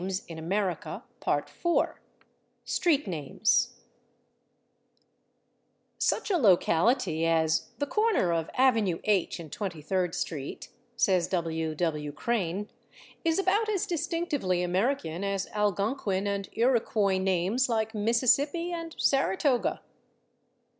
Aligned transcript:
§4 1.49 1.99
/Street 2.65 3.05
Names/ 3.05 3.75
"Such 5.99 6.31
a 6.31 6.37
locality 6.37 7.27
as 7.27 7.69
'the 7.77 7.85
/corner/ 7.85 8.35
of 8.35 8.49
/Avenue 8.53 8.99
H/ 9.03 9.39
and 9.39 9.51
/Twenty 9.51 9.85
third/ 9.85 10.15
street,'" 10.15 10.69
says 10.95 11.27
W. 11.27 11.75
W. 11.75 12.11
Crane, 12.11 12.71
"is 13.23 13.37
about 13.37 13.69
as 13.69 13.85
distinctively 13.85 14.63
American 14.63 15.23
as 15.23 15.47
Algonquin 15.53 16.25
and 16.25 16.49
Iroquois 16.53 17.19
names 17.19 17.69
like 17.69 17.91
/Mississippi/ 17.93 18.71
and 18.71 18.97
/Saratoga 18.97 19.81